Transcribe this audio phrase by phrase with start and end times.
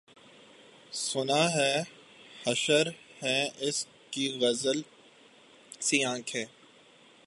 [1.05, 1.73] سُنا ہے
[2.47, 2.87] حشر
[3.23, 3.77] ہیں اُس
[4.11, 4.79] کی غزال
[5.79, 6.45] سی آنکھیں